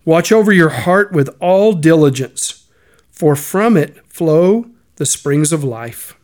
Watch 0.03 0.32
over 0.32 0.51
your 0.51 0.70
heart 0.70 1.12
with 1.12 1.36
all 1.39 1.74
diligence, 1.74 2.67
for 3.10 3.36
from 3.36 3.75
it 3.75 3.98
flow 4.08 4.67
the 4.98 5.05
springs 5.05 5.51
of 5.51 5.63
life. 5.63 6.15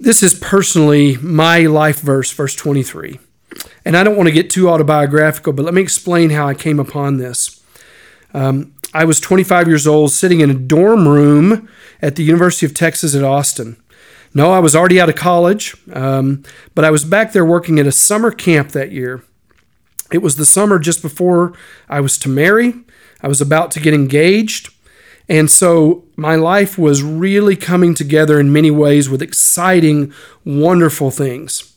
This 0.00 0.22
is 0.22 0.34
personally 0.34 1.16
my 1.18 1.60
life 1.60 2.00
verse, 2.00 2.32
verse 2.32 2.56
23. 2.56 3.20
And 3.84 3.96
I 3.96 4.02
don't 4.02 4.16
want 4.16 4.28
to 4.28 4.32
get 4.34 4.50
too 4.50 4.68
autobiographical, 4.68 5.52
but 5.52 5.64
let 5.64 5.74
me 5.74 5.82
explain 5.82 6.30
how 6.30 6.48
I 6.48 6.54
came 6.54 6.80
upon 6.80 7.18
this. 7.18 7.62
Um, 8.34 8.74
I 8.94 9.04
was 9.04 9.20
25 9.20 9.68
years 9.68 9.86
old, 9.86 10.10
sitting 10.12 10.40
in 10.40 10.50
a 10.50 10.54
dorm 10.54 11.06
room 11.06 11.68
at 12.00 12.16
the 12.16 12.24
University 12.24 12.66
of 12.66 12.74
Texas 12.74 13.14
at 13.14 13.22
Austin. 13.22 13.81
No, 14.34 14.50
I 14.52 14.60
was 14.60 14.74
already 14.74 15.00
out 15.00 15.10
of 15.10 15.14
college, 15.14 15.76
um, 15.92 16.42
but 16.74 16.84
I 16.84 16.90
was 16.90 17.04
back 17.04 17.32
there 17.32 17.44
working 17.44 17.78
at 17.78 17.86
a 17.86 17.92
summer 17.92 18.30
camp 18.30 18.70
that 18.70 18.90
year. 18.90 19.22
It 20.10 20.22
was 20.22 20.36
the 20.36 20.46
summer 20.46 20.78
just 20.78 21.02
before 21.02 21.52
I 21.88 22.00
was 22.00 22.18
to 22.18 22.28
marry. 22.28 22.74
I 23.20 23.28
was 23.28 23.40
about 23.40 23.70
to 23.72 23.80
get 23.80 23.94
engaged. 23.94 24.70
And 25.28 25.50
so 25.50 26.04
my 26.16 26.34
life 26.34 26.76
was 26.76 27.02
really 27.02 27.56
coming 27.56 27.94
together 27.94 28.40
in 28.40 28.52
many 28.52 28.70
ways 28.70 29.08
with 29.08 29.22
exciting, 29.22 30.12
wonderful 30.44 31.10
things. 31.10 31.74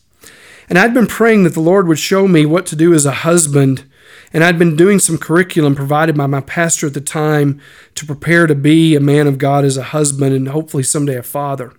And 0.68 0.78
I'd 0.78 0.94
been 0.94 1.06
praying 1.06 1.44
that 1.44 1.54
the 1.54 1.60
Lord 1.60 1.86
would 1.86 1.98
show 1.98 2.26
me 2.26 2.44
what 2.44 2.66
to 2.66 2.76
do 2.76 2.92
as 2.92 3.06
a 3.06 3.12
husband. 3.12 3.84
And 4.32 4.42
I'd 4.42 4.58
been 4.58 4.76
doing 4.76 4.98
some 4.98 5.16
curriculum 5.16 5.74
provided 5.74 6.16
by 6.16 6.26
my 6.26 6.40
pastor 6.40 6.88
at 6.88 6.94
the 6.94 7.00
time 7.00 7.60
to 7.94 8.04
prepare 8.04 8.46
to 8.46 8.54
be 8.54 8.96
a 8.96 9.00
man 9.00 9.26
of 9.26 9.38
God 9.38 9.64
as 9.64 9.76
a 9.76 9.84
husband 9.84 10.34
and 10.34 10.48
hopefully 10.48 10.82
someday 10.82 11.16
a 11.16 11.22
father. 11.22 11.72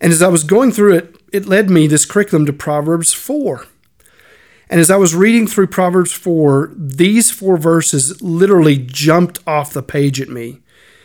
And 0.00 0.12
as 0.12 0.22
I 0.22 0.28
was 0.28 0.44
going 0.44 0.72
through 0.72 0.94
it, 0.94 1.16
it 1.32 1.46
led 1.46 1.70
me, 1.70 1.86
this 1.86 2.04
curriculum, 2.04 2.46
to 2.46 2.52
Proverbs 2.52 3.12
4. 3.12 3.66
And 4.68 4.80
as 4.80 4.90
I 4.90 4.96
was 4.96 5.14
reading 5.14 5.46
through 5.46 5.66
Proverbs 5.66 6.12
4, 6.12 6.72
these 6.76 7.30
four 7.30 7.56
verses 7.56 8.22
literally 8.22 8.78
jumped 8.78 9.40
off 9.46 9.72
the 9.72 9.82
page 9.82 10.20
at 10.20 10.28
me. 10.28 10.60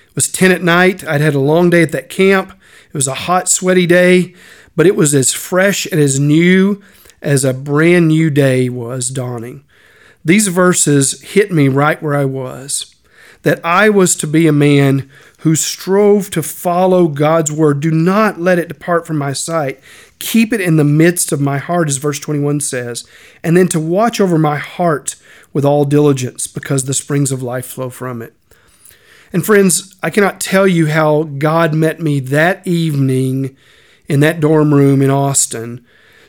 It 0.07 0.15
was 0.15 0.31
10 0.31 0.51
at 0.51 0.61
night. 0.61 1.05
I'd 1.05 1.21
had 1.21 1.33
a 1.33 1.39
long 1.39 1.71
day 1.71 1.81
at 1.81 1.91
that 1.91 2.09
camp. 2.09 2.51
It 2.87 2.93
was 2.93 3.07
a 3.07 3.15
hot, 3.15 3.49
sweaty 3.49 3.87
day, 3.87 4.35
but 4.75 4.85
it 4.85 4.95
was 4.95 5.15
as 5.15 5.33
fresh 5.33 5.85
and 5.87 5.99
as 5.99 6.19
new 6.19 6.81
as 7.21 7.43
a 7.43 7.53
brand 7.53 8.07
new 8.07 8.29
day 8.29 8.69
was 8.69 9.09
dawning. 9.09 9.65
These 10.23 10.47
verses 10.47 11.21
hit 11.21 11.51
me 11.51 11.67
right 11.67 12.01
where 12.01 12.15
I 12.15 12.25
was 12.25 12.95
that 13.41 13.63
I 13.63 13.89
was 13.89 14.15
to 14.15 14.27
be 14.27 14.47
a 14.47 14.51
man 14.51 15.09
who 15.45 15.55
strove 15.55 16.31
to 16.31 16.41
follow 16.41 17.07
God's 17.07 17.51
word. 17.51 17.79
Do 17.79 17.91
not 17.91 18.41
let 18.41 18.57
it 18.57 18.67
depart 18.67 19.05
from 19.05 19.19
my 19.19 19.31
sight. 19.31 19.79
Keep 20.17 20.51
it 20.51 20.59
in 20.59 20.77
the 20.77 20.83
midst 20.83 21.31
of 21.31 21.39
my 21.39 21.59
heart, 21.59 21.87
as 21.87 21.97
verse 21.97 22.17
21 22.17 22.61
says, 22.61 23.07
and 23.43 23.55
then 23.55 23.67
to 23.67 23.79
watch 23.79 24.19
over 24.19 24.39
my 24.39 24.57
heart 24.57 25.15
with 25.53 25.63
all 25.63 25.85
diligence, 25.85 26.47
because 26.47 26.85
the 26.85 26.95
springs 26.95 27.31
of 27.31 27.43
life 27.43 27.67
flow 27.67 27.91
from 27.91 28.23
it. 28.23 28.33
And 29.31 29.45
friends, 29.45 29.95
I 30.01 30.09
cannot 30.09 30.41
tell 30.41 30.65
you 30.65 30.87
how 30.87 31.25
God 31.25 31.75
met 31.75 31.99
me 31.99 32.19
that 32.21 32.65
evening 32.65 33.55
in 34.07 34.21
that 34.21 34.39
dorm 34.39 34.73
room 34.73 34.99
in 34.99 35.11
Austin 35.11 35.85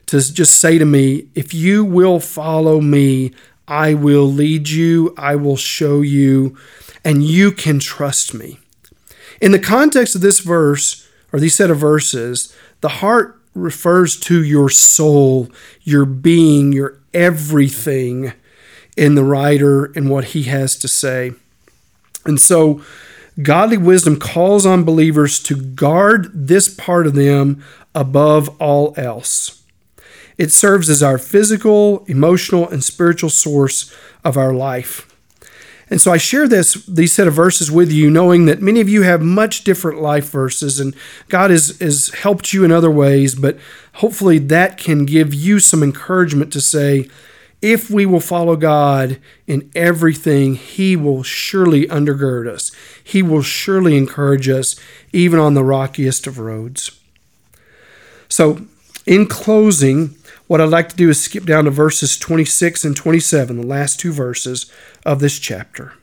to 0.09 0.21
just 0.31 0.61
say 0.61 0.77
to 0.77 0.85
me, 0.85 1.29
If 1.35 1.55
you 1.55 1.87
will 1.87 2.21
follow 2.21 2.83
me, 2.83 3.33
I 3.67 3.95
will 3.95 4.31
lead 4.31 4.69
you, 4.69 5.15
I 5.17 5.37
will 5.37 5.57
show 5.57 6.03
you, 6.03 6.55
and 7.03 7.25
you 7.25 7.51
can 7.51 7.79
trust 7.79 8.35
me. 8.35 8.59
In 9.41 9.53
the 9.53 9.59
context 9.59 10.15
of 10.15 10.21
this 10.21 10.41
verse, 10.41 11.09
or 11.33 11.41
these 11.41 11.55
set 11.55 11.71
of 11.71 11.79
verses, 11.79 12.55
the 12.81 12.89
heart 12.89 13.41
refers 13.55 14.19
to 14.21 14.43
your 14.45 14.69
soul, 14.69 15.51
your 15.83 16.05
being, 16.05 16.73
your 16.73 16.99
everything 17.13 18.33
in 18.97 19.15
the 19.15 19.25
writer 19.25 19.87
and 19.97 20.09
what 20.11 20.27
he 20.27 20.45
has 20.45 20.77
to 20.77 20.89
say. 20.89 21.33
And 22.25 22.41
so, 22.41 22.83
godly 23.43 23.77
wisdom 23.77 24.19
calls 24.19 24.65
on 24.67 24.85
believers 24.85 25.43
to 25.45 25.57
guard 25.57 26.31
this 26.33 26.69
part 26.75 27.07
of 27.07 27.15
them 27.15 27.63
above 27.95 28.49
all 28.61 28.95
else. 28.97 29.63
It 30.39 30.53
serves 30.53 30.91
as 30.91 31.03
our 31.03 31.19
physical, 31.19 32.05
emotional, 32.07 32.69
and 32.69 32.85
spiritual 32.85 33.31
source 33.31 33.95
of 34.25 34.37
our 34.37 34.53
life. 34.53 35.06
And 35.89 36.01
so 36.01 36.13
I 36.13 36.17
share 36.17 36.49
this 36.49 36.75
these 36.87 37.13
set 37.13 37.29
of 37.29 37.35
verses 37.35 37.71
with 37.71 37.93
you, 37.93 38.11
knowing 38.11 38.47
that 38.47 38.61
many 38.61 38.81
of 38.81 38.89
you 38.89 39.03
have 39.03 39.23
much 39.23 39.63
different 39.63 40.01
life 40.01 40.31
verses, 40.31 40.81
and 40.81 40.95
God 41.29 41.51
has, 41.51 41.79
has 41.79 42.09
helped 42.09 42.53
you 42.53 42.65
in 42.65 42.73
other 42.73 42.91
ways, 42.91 43.35
but 43.35 43.57
hopefully 43.95 44.39
that 44.39 44.79
can 44.79 45.05
give 45.05 45.33
you 45.33 45.61
some 45.61 45.83
encouragement 45.83 46.53
to 46.55 46.61
say, 46.61 47.09
if 47.63 47.89
we 47.91 48.05
will 48.05 48.21
follow 48.21 48.57
God 48.57 49.19
in 49.47 49.71
everything, 49.75 50.57
He 50.57 50.97
will 50.97 51.23
surely 51.23 51.87
undergird 51.87 52.49
us. 52.49 52.73
He 53.03 53.23
will 53.23 53.43
surely 53.43 53.97
encourage 53.97 54.49
us, 54.49 54.77
even 55.13 55.39
on 55.39 55.55
the 55.55 55.65
rockiest 55.65 56.27
of 56.27 56.39
roads. 56.39 57.01
So, 58.29 58.67
in 59.07 59.27
closing, 59.27 60.17
what 60.47 60.61
I'd 60.61 60.69
like 60.69 60.89
to 60.91 60.97
do 60.97 61.11
is 61.11 61.23
skip 61.23 61.45
down 61.45 61.65
to 61.65 61.71
verses 61.71 62.17
26 62.17 62.85
and 62.85 62.97
27, 62.97 63.61
the 63.61 63.67
last 63.67 63.99
two 63.99 64.13
verses 64.13 64.71
of 65.05 65.19
this 65.19 65.39
chapter. 65.39 65.95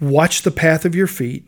Watch 0.00 0.42
the 0.42 0.50
path 0.50 0.84
of 0.84 0.94
your 0.94 1.06
feet, 1.06 1.46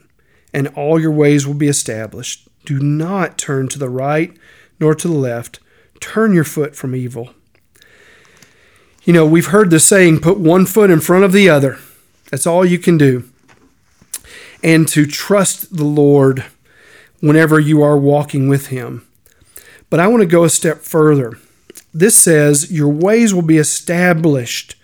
and 0.54 0.68
all 0.68 1.00
your 1.00 1.10
ways 1.10 1.46
will 1.46 1.54
be 1.54 1.68
established. 1.68 2.48
Do 2.64 2.78
not 2.78 3.38
turn 3.38 3.68
to 3.68 3.78
the 3.78 3.88
right 3.88 4.36
nor 4.78 4.94
to 4.94 5.08
the 5.08 5.14
left. 5.14 5.58
Turn 6.00 6.32
your 6.32 6.44
foot 6.44 6.76
from 6.76 6.94
evil. 6.94 7.30
You 9.04 9.12
know, 9.12 9.26
we've 9.26 9.46
heard 9.46 9.70
the 9.70 9.80
saying, 9.80 10.20
put 10.20 10.38
one 10.38 10.66
foot 10.66 10.90
in 10.90 11.00
front 11.00 11.24
of 11.24 11.32
the 11.32 11.48
other. 11.48 11.78
That's 12.30 12.46
all 12.46 12.64
you 12.64 12.78
can 12.78 12.98
do. 12.98 13.28
And 14.62 14.86
to 14.88 15.06
trust 15.06 15.76
the 15.76 15.84
Lord 15.84 16.44
whenever 17.20 17.58
you 17.58 17.82
are 17.82 17.96
walking 17.96 18.48
with 18.48 18.68
Him. 18.68 19.06
But 19.90 20.00
I 20.00 20.08
want 20.08 20.22
to 20.22 20.26
go 20.26 20.44
a 20.44 20.50
step 20.50 20.78
further 20.78 21.38
this 21.98 22.16
says, 22.16 22.70
Your 22.70 22.88
ways 22.88 23.34
will 23.34 23.42
be 23.42 23.58
established, 23.58 24.76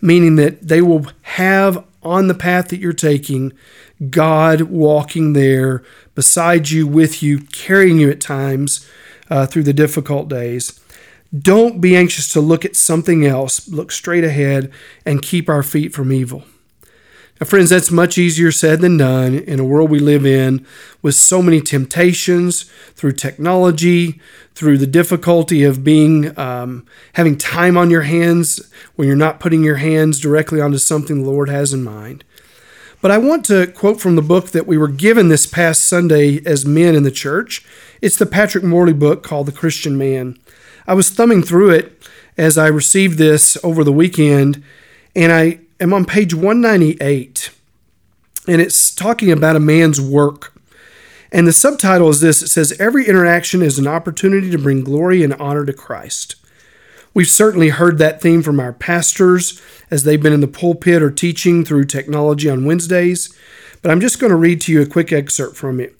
meaning 0.00 0.36
that 0.36 0.68
they 0.68 0.80
will 0.80 1.06
have 1.22 1.84
on 2.02 2.28
the 2.28 2.34
path 2.34 2.68
that 2.68 2.80
you're 2.80 2.92
taking 2.92 3.52
God 4.10 4.62
walking 4.62 5.32
there 5.32 5.82
beside 6.14 6.70
you, 6.70 6.86
with 6.86 7.22
you, 7.22 7.40
carrying 7.40 7.98
you 7.98 8.10
at 8.10 8.20
times 8.20 8.88
uh, 9.30 9.46
through 9.46 9.62
the 9.62 9.72
difficult 9.72 10.28
days. 10.28 10.80
Don't 11.36 11.80
be 11.80 11.96
anxious 11.96 12.28
to 12.28 12.40
look 12.40 12.64
at 12.64 12.76
something 12.76 13.26
else. 13.26 13.68
Look 13.68 13.90
straight 13.90 14.24
ahead 14.24 14.70
and 15.04 15.22
keep 15.22 15.48
our 15.48 15.62
feet 15.62 15.92
from 15.92 16.12
evil. 16.12 16.44
Now, 17.40 17.46
friends, 17.46 17.70
that's 17.70 17.90
much 17.90 18.16
easier 18.16 18.52
said 18.52 18.80
than 18.80 18.96
done 18.96 19.34
in 19.34 19.58
a 19.58 19.64
world 19.64 19.90
we 19.90 19.98
live 19.98 20.24
in 20.24 20.64
with 21.02 21.16
so 21.16 21.42
many 21.42 21.60
temptations 21.60 22.70
through 22.94 23.12
technology, 23.12 24.20
through 24.54 24.78
the 24.78 24.86
difficulty 24.86 25.64
of 25.64 25.82
being 25.82 26.38
um, 26.38 26.86
having 27.14 27.36
time 27.36 27.76
on 27.76 27.90
your 27.90 28.02
hands 28.02 28.70
when 28.94 29.08
you're 29.08 29.16
not 29.16 29.40
putting 29.40 29.64
your 29.64 29.76
hands 29.76 30.20
directly 30.20 30.60
onto 30.60 30.78
something 30.78 31.22
the 31.22 31.30
Lord 31.30 31.48
has 31.48 31.72
in 31.72 31.82
mind. 31.82 32.22
But 33.00 33.10
I 33.10 33.18
want 33.18 33.44
to 33.46 33.66
quote 33.66 34.00
from 34.00 34.14
the 34.14 34.22
book 34.22 34.50
that 34.52 34.68
we 34.68 34.78
were 34.78 34.88
given 34.88 35.28
this 35.28 35.44
past 35.44 35.84
Sunday 35.84 36.40
as 36.46 36.64
men 36.64 36.94
in 36.94 37.02
the 37.02 37.10
church. 37.10 37.66
It's 38.00 38.16
the 38.16 38.26
Patrick 38.26 38.62
Morley 38.62 38.92
book 38.92 39.24
called 39.24 39.46
The 39.46 39.52
Christian 39.52 39.98
Man. 39.98 40.38
I 40.86 40.94
was 40.94 41.10
thumbing 41.10 41.42
through 41.42 41.70
it 41.70 42.00
as 42.38 42.56
I 42.56 42.68
received 42.68 43.18
this 43.18 43.58
over 43.64 43.82
the 43.82 43.92
weekend, 43.92 44.62
and 45.16 45.32
I 45.32 45.60
am 45.80 45.92
on 45.92 46.04
page 46.04 46.34
198. 46.34 47.50
And 48.46 48.60
it's 48.60 48.94
talking 48.94 49.30
about 49.30 49.56
a 49.56 49.60
man's 49.60 50.00
work. 50.00 50.52
And 51.32 51.48
the 51.48 51.52
subtitle 51.52 52.08
is 52.10 52.20
this 52.20 52.42
it 52.42 52.48
says, 52.48 52.78
Every 52.78 53.06
interaction 53.06 53.62
is 53.62 53.78
an 53.78 53.86
opportunity 53.86 54.50
to 54.50 54.58
bring 54.58 54.84
glory 54.84 55.22
and 55.22 55.34
honor 55.34 55.64
to 55.64 55.72
Christ. 55.72 56.36
We've 57.12 57.28
certainly 57.28 57.68
heard 57.68 57.98
that 57.98 58.20
theme 58.20 58.42
from 58.42 58.58
our 58.58 58.72
pastors 58.72 59.60
as 59.90 60.02
they've 60.02 60.22
been 60.22 60.32
in 60.32 60.40
the 60.40 60.48
pulpit 60.48 61.00
or 61.00 61.10
teaching 61.10 61.64
through 61.64 61.84
technology 61.84 62.50
on 62.50 62.64
Wednesdays, 62.64 63.36
but 63.82 63.90
I'm 63.90 64.00
just 64.00 64.18
going 64.18 64.30
to 64.30 64.36
read 64.36 64.60
to 64.62 64.72
you 64.72 64.82
a 64.82 64.86
quick 64.86 65.12
excerpt 65.12 65.56
from 65.56 65.78
it. 65.78 65.96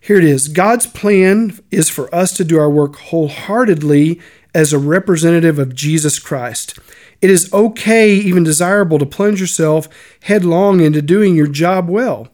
Here 0.00 0.18
it 0.18 0.24
is 0.24 0.46
God's 0.46 0.86
plan 0.86 1.58
is 1.72 1.90
for 1.90 2.14
us 2.14 2.32
to 2.36 2.44
do 2.44 2.58
our 2.58 2.70
work 2.70 2.94
wholeheartedly 2.96 4.20
as 4.56 4.72
a 4.72 4.78
representative 4.78 5.58
of 5.58 5.74
Jesus 5.74 6.18
Christ. 6.18 6.78
It 7.20 7.28
is 7.28 7.52
okay, 7.52 8.14
even 8.14 8.42
desirable, 8.42 8.98
to 8.98 9.04
plunge 9.04 9.38
yourself 9.38 9.86
headlong 10.22 10.80
into 10.80 11.02
doing 11.02 11.36
your 11.36 11.46
job 11.46 11.90
well. 11.90 12.28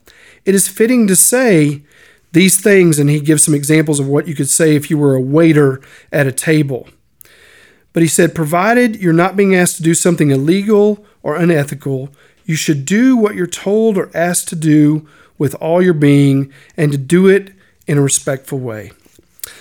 It 0.45 0.55
is 0.55 0.69
fitting 0.69 1.09
to 1.09 1.17
say 1.17 1.83
these 2.31 2.61
things, 2.61 3.01
and 3.01 3.11
he 3.11 3.19
gives 3.19 3.43
some 3.43 3.57
examples 3.57 3.99
of 3.99 4.07
what 4.07 4.29
you 4.29 4.37
could 4.37 4.49
say 4.49 4.77
if 4.77 4.89
you 4.89 4.99
were 4.99 5.17
a 5.17 5.21
waiter 5.21 5.81
at 6.13 6.29
a 6.29 6.33
table. 6.33 6.89
But 7.93 8.05
he 8.05 8.09
said, 8.09 8.37
provided 8.37 8.95
you're 9.01 9.13
not 9.13 9.35
being 9.35 9.57
asked 9.57 9.79
to 9.79 9.83
do 9.83 9.93
something 9.93 10.31
illegal 10.31 11.05
or 11.25 11.35
unethical, 11.35 12.11
you 12.45 12.55
should 12.55 12.85
do 12.85 13.17
what 13.17 13.35
you're 13.35 13.49
told 13.49 13.99
or 13.99 14.17
asked 14.17 14.47
to 14.51 14.57
do 14.57 15.09
with 15.39 15.57
all 15.57 15.83
your 15.83 15.93
being 15.93 16.53
and 16.77 16.93
to 16.93 16.99
do 16.99 17.27
it 17.27 17.53
in 17.89 17.99
a 17.99 18.03
respectful 18.03 18.61
way. 18.61 18.93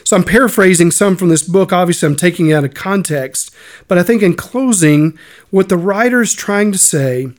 So 0.04 0.16
I'm 0.16 0.24
paraphrasing 0.24 0.92
some 0.92 1.16
from 1.16 1.30
this 1.30 1.44
book. 1.44 1.74
Obviously, 1.74 2.08
I'm 2.08 2.16
taking 2.16 2.50
it 2.50 2.54
out 2.54 2.64
of 2.64 2.74
context. 2.74 3.54
But 3.88 3.98
I 3.98 4.04
think 4.04 4.22
in 4.22 4.36
closing, 4.36 5.18
what 5.50 5.70
the 5.70 5.78
writer 5.78 6.22
is 6.22 6.34
trying 6.34 6.72
to 6.72 6.78
say 6.78 7.32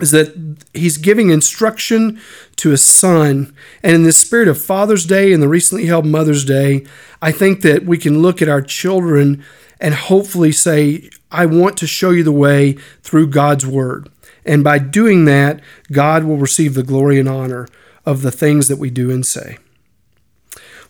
is 0.00 0.10
that 0.10 0.58
he's 0.74 0.98
giving 0.98 1.30
instruction 1.30 2.20
to 2.56 2.70
his 2.70 2.84
son. 2.84 3.54
And 3.82 3.94
in 3.94 4.02
the 4.02 4.12
spirit 4.12 4.48
of 4.48 4.60
Father's 4.60 5.06
Day 5.06 5.32
and 5.32 5.42
the 5.42 5.48
recently 5.48 5.86
held 5.86 6.06
Mother's 6.06 6.44
Day, 6.44 6.84
I 7.22 7.32
think 7.32 7.62
that 7.62 7.84
we 7.84 7.98
can 7.98 8.20
look 8.20 8.42
at 8.42 8.48
our 8.48 8.62
children 8.62 9.44
and 9.80 9.94
hopefully 9.94 10.52
say, 10.52 11.10
I 11.30 11.46
want 11.46 11.76
to 11.78 11.86
show 11.86 12.10
you 12.10 12.22
the 12.22 12.32
way 12.32 12.72
through 13.02 13.28
God's 13.28 13.66
word. 13.66 14.10
And 14.44 14.62
by 14.62 14.78
doing 14.78 15.24
that, 15.24 15.60
God 15.90 16.24
will 16.24 16.36
receive 16.36 16.74
the 16.74 16.82
glory 16.82 17.18
and 17.18 17.28
honor 17.28 17.66
of 18.04 18.22
the 18.22 18.30
things 18.30 18.68
that 18.68 18.78
we 18.78 18.90
do 18.90 19.10
and 19.10 19.26
say. 19.26 19.58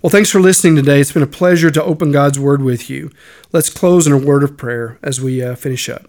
Well, 0.02 0.10
thanks 0.10 0.30
for 0.30 0.40
listening 0.40 0.76
today. 0.76 1.00
It's 1.00 1.12
been 1.12 1.22
a 1.22 1.26
pleasure 1.26 1.70
to 1.70 1.82
open 1.82 2.12
God's 2.12 2.38
word 2.38 2.60
with 2.60 2.90
you. 2.90 3.10
Let's 3.50 3.70
close 3.70 4.06
in 4.06 4.12
a 4.12 4.18
word 4.18 4.44
of 4.44 4.58
prayer 4.58 4.98
as 5.02 5.22
we 5.22 5.42
uh, 5.42 5.54
finish 5.54 5.88
up. 5.88 6.06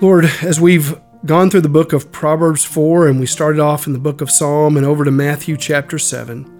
Lord, 0.00 0.24
as 0.42 0.60
we've 0.60 0.98
gone 1.24 1.50
through 1.50 1.60
the 1.60 1.68
book 1.68 1.92
of 1.92 2.10
Proverbs 2.10 2.64
4 2.64 3.06
and 3.06 3.20
we 3.20 3.26
started 3.26 3.60
off 3.60 3.86
in 3.86 3.92
the 3.92 4.00
book 4.00 4.20
of 4.20 4.28
Psalm 4.28 4.76
and 4.76 4.84
over 4.84 5.04
to 5.04 5.12
Matthew 5.12 5.56
chapter 5.56 6.00
7, 6.00 6.50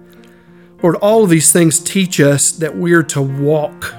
Lord, 0.81 0.95
all 0.95 1.25
of 1.25 1.29
these 1.29 1.51
things 1.51 1.81
teach 1.81 2.21
us 2.21 2.53
that 2.53 2.77
we 2.77 2.93
are 2.93 3.03
to 3.03 3.21
walk, 3.21 3.93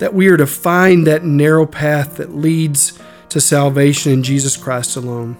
that 0.00 0.12
we 0.12 0.28
are 0.28 0.36
to 0.36 0.46
find 0.46 1.06
that 1.06 1.24
narrow 1.24 1.64
path 1.64 2.18
that 2.18 2.36
leads 2.36 2.98
to 3.30 3.40
salvation 3.40 4.12
in 4.12 4.22
Jesus 4.22 4.54
Christ 4.54 4.96
alone. 4.96 5.38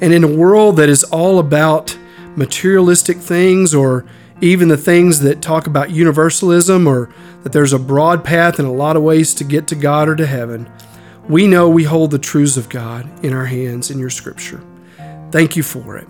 And 0.00 0.14
in 0.14 0.24
a 0.24 0.34
world 0.34 0.78
that 0.78 0.88
is 0.88 1.04
all 1.04 1.38
about 1.38 1.98
materialistic 2.36 3.18
things 3.18 3.74
or 3.74 4.04
even 4.40 4.68
the 4.68 4.76
things 4.76 5.20
that 5.20 5.42
talk 5.42 5.66
about 5.66 5.90
universalism 5.90 6.86
or 6.86 7.12
that 7.42 7.52
there's 7.52 7.72
a 7.72 7.78
broad 7.78 8.24
path 8.24 8.58
and 8.58 8.66
a 8.66 8.72
lot 8.72 8.96
of 8.96 9.02
ways 9.02 9.34
to 9.34 9.44
get 9.44 9.66
to 9.68 9.74
God 9.74 10.08
or 10.08 10.16
to 10.16 10.26
heaven, 10.26 10.70
we 11.28 11.46
know 11.46 11.68
we 11.68 11.84
hold 11.84 12.10
the 12.10 12.18
truths 12.18 12.56
of 12.56 12.68
God 12.68 13.08
in 13.24 13.32
our 13.32 13.46
hands 13.46 13.90
in 13.90 13.98
your 13.98 14.10
scripture. 14.10 14.62
Thank 15.30 15.56
you 15.56 15.62
for 15.62 15.96
it. 15.96 16.08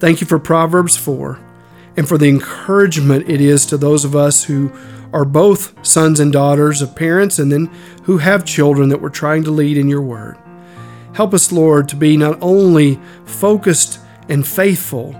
Thank 0.00 0.20
you 0.20 0.26
for 0.26 0.38
Proverbs 0.38 0.96
4 0.96 1.38
and 1.96 2.08
for 2.08 2.18
the 2.18 2.28
encouragement 2.28 3.28
it 3.28 3.40
is 3.40 3.66
to 3.66 3.76
those 3.76 4.04
of 4.04 4.16
us 4.16 4.44
who 4.44 4.72
are 5.12 5.24
both 5.24 5.74
sons 5.86 6.20
and 6.20 6.32
daughters 6.32 6.82
of 6.82 6.94
parents 6.94 7.38
and 7.38 7.50
then 7.50 7.66
who 8.04 8.18
have 8.18 8.44
children 8.44 8.88
that 8.88 9.00
we're 9.00 9.08
trying 9.08 9.42
to 9.44 9.50
lead 9.50 9.76
in 9.76 9.88
your 9.88 10.02
word. 10.02 10.38
Help 11.14 11.34
us, 11.34 11.50
Lord, 11.50 11.88
to 11.88 11.96
be 11.96 12.16
not 12.16 12.38
only 12.40 13.00
focused 13.24 14.00
and 14.28 14.46
faithful, 14.46 15.14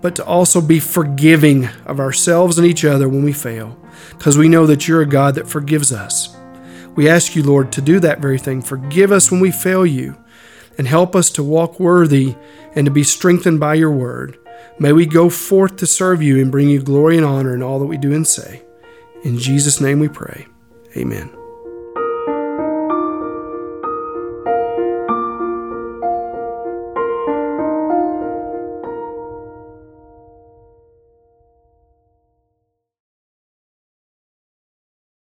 but 0.00 0.16
to 0.16 0.24
also 0.24 0.60
be 0.60 0.80
forgiving 0.80 1.68
of 1.86 2.00
ourselves 2.00 2.58
and 2.58 2.66
each 2.66 2.84
other 2.84 3.08
when 3.08 3.22
we 3.22 3.32
fail, 3.32 3.78
because 4.10 4.38
we 4.38 4.48
know 4.48 4.66
that 4.66 4.88
you're 4.88 5.02
a 5.02 5.06
God 5.06 5.34
that 5.34 5.48
forgives 5.48 5.92
us. 5.92 6.36
We 6.94 7.08
ask 7.08 7.36
you, 7.36 7.42
Lord, 7.42 7.72
to 7.72 7.80
do 7.80 8.00
that 8.00 8.20
very 8.20 8.38
thing. 8.38 8.62
Forgive 8.62 9.12
us 9.12 9.30
when 9.30 9.40
we 9.40 9.50
fail 9.50 9.86
you, 9.86 10.16
and 10.78 10.86
help 10.86 11.14
us 11.14 11.30
to 11.30 11.42
walk 11.42 11.78
worthy 11.78 12.34
and 12.74 12.86
to 12.86 12.90
be 12.90 13.04
strengthened 13.04 13.60
by 13.60 13.74
your 13.74 13.90
word. 13.90 14.38
May 14.78 14.92
we 14.92 15.04
go 15.04 15.28
forth 15.28 15.76
to 15.76 15.86
serve 15.86 16.22
you 16.22 16.40
and 16.40 16.50
bring 16.50 16.70
you 16.70 16.82
glory 16.82 17.16
and 17.16 17.26
honor 17.26 17.54
in 17.54 17.62
all 17.62 17.78
that 17.80 17.86
we 17.86 17.98
do 17.98 18.14
and 18.14 18.26
say. 18.26 18.62
In 19.24 19.38
Jesus' 19.38 19.80
name 19.80 19.98
we 19.98 20.08
pray. 20.08 20.46
Amen. 20.96 21.39